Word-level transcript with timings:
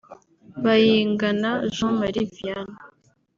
Bayingana 0.63 1.49
Jean 1.73 1.93
Marie 1.99 2.27
Vianey 2.35 2.77